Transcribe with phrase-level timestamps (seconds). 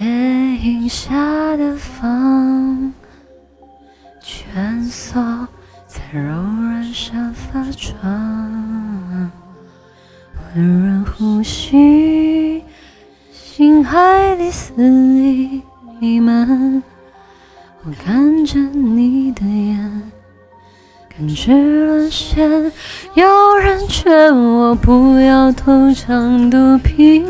[0.00, 2.90] 月影下的房，
[4.22, 5.46] 蜷缩
[5.86, 9.30] 在柔软沙发床，
[10.54, 12.62] 温润呼吸，
[13.30, 15.60] 心海里肆意
[16.00, 16.82] 弥漫。
[17.84, 20.02] 我看着你的眼，
[21.14, 22.72] 感觉沦陷。
[23.12, 27.29] 有人劝我不要偷尝毒苹果，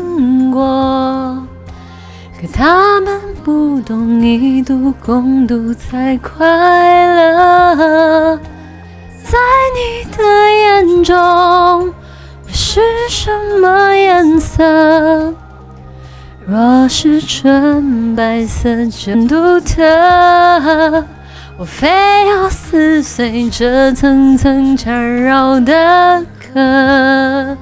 [2.63, 6.45] 他们不懂一度共度才快
[7.25, 8.37] 乐。
[9.23, 9.39] 在
[9.73, 10.23] 你的
[10.59, 11.15] 眼中，
[11.87, 12.79] 我是
[13.09, 15.33] 什么颜色？
[16.45, 21.03] 若是纯白色就独特，
[21.57, 21.89] 我非
[22.27, 27.57] 要撕碎这层层缠绕的壳。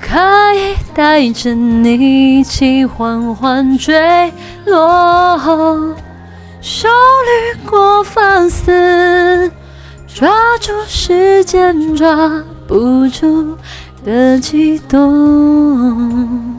[0.00, 0.16] 可
[0.54, 4.32] 以带着你一起缓缓坠
[4.64, 5.36] 落，
[6.60, 9.50] 手里过发丝，
[10.06, 13.56] 抓住时间抓不住
[14.04, 16.57] 的悸动。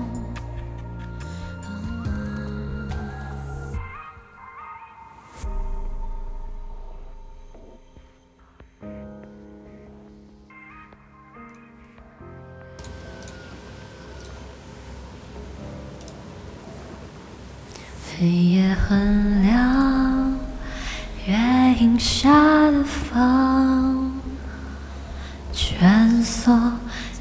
[18.19, 20.33] 黑夜很亮，
[21.25, 21.33] 月
[21.79, 22.29] 影下
[22.69, 24.11] 的房，
[25.53, 26.53] 蜷缩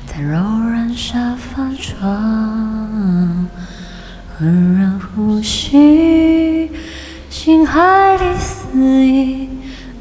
[0.04, 3.46] 在柔软沙发床，
[4.40, 6.68] 温润呼吸，
[7.30, 9.50] 心海里肆意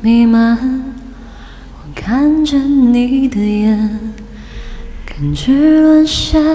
[0.02, 0.58] 弥漫。
[1.76, 4.14] 我看着你的眼。
[5.20, 6.52] 感觉沦陷，有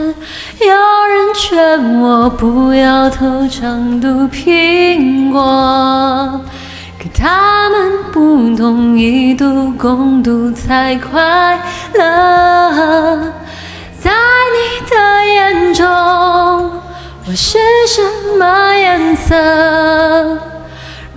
[0.69, 6.41] 人劝我不要偷尝毒苹果，
[6.97, 11.61] 可他们不懂一度共度才快
[11.95, 13.33] 乐。
[13.99, 14.13] 在
[14.55, 14.95] 你的
[15.35, 15.85] 眼中，
[17.27, 17.59] 我是
[17.89, 18.01] 什
[18.39, 20.39] 么颜色？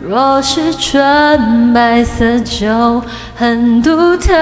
[0.02, 3.04] 若是纯白色就
[3.36, 4.34] 很独特。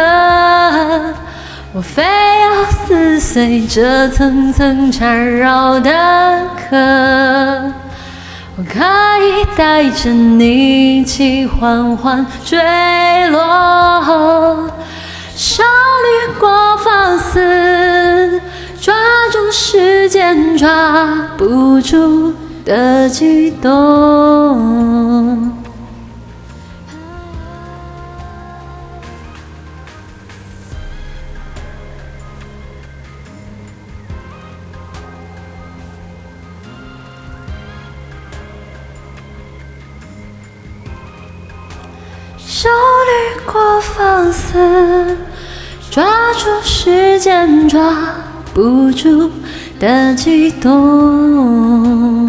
[1.75, 5.89] 我非要撕碎这层层缠绕的
[6.55, 6.77] 壳，
[8.55, 8.79] 我可
[9.19, 12.59] 以带着你一起缓缓坠
[13.31, 13.41] 落，
[15.35, 18.39] 少女过发丝，
[18.79, 18.93] 抓
[19.31, 24.42] 住时间抓不住的悸动。
[42.63, 43.11] 焦虑
[43.45, 45.17] 过放肆，
[45.91, 47.93] 抓住时间抓
[48.53, 49.29] 不住
[49.81, 52.22] 的悸动。